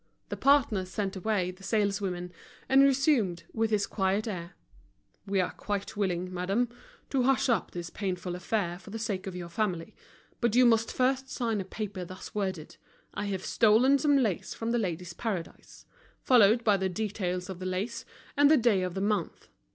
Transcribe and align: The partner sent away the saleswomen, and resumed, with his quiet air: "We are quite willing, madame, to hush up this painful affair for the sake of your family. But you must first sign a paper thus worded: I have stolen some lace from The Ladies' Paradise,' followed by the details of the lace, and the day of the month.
The 0.29 0.35
partner 0.35 0.83
sent 0.85 1.15
away 1.15 1.51
the 1.51 1.61
saleswomen, 1.61 2.33
and 2.67 2.81
resumed, 2.81 3.43
with 3.53 3.69
his 3.69 3.85
quiet 3.85 4.27
air: 4.27 4.55
"We 5.27 5.39
are 5.39 5.51
quite 5.51 5.95
willing, 5.95 6.33
madame, 6.33 6.69
to 7.11 7.21
hush 7.21 7.49
up 7.49 7.69
this 7.69 7.91
painful 7.91 8.33
affair 8.35 8.79
for 8.79 8.89
the 8.89 8.97
sake 8.97 9.27
of 9.27 9.35
your 9.35 9.47
family. 9.47 9.95
But 10.39 10.55
you 10.55 10.65
must 10.65 10.91
first 10.91 11.29
sign 11.29 11.61
a 11.61 11.65
paper 11.65 12.03
thus 12.03 12.33
worded: 12.33 12.77
I 13.13 13.25
have 13.25 13.45
stolen 13.45 13.99
some 13.99 14.17
lace 14.17 14.55
from 14.55 14.71
The 14.71 14.79
Ladies' 14.79 15.13
Paradise,' 15.13 15.85
followed 16.23 16.63
by 16.63 16.77
the 16.77 16.89
details 16.89 17.47
of 17.47 17.59
the 17.59 17.67
lace, 17.67 18.03
and 18.35 18.49
the 18.49 18.57
day 18.57 18.81
of 18.81 18.95
the 18.95 19.01
month. 19.01 19.49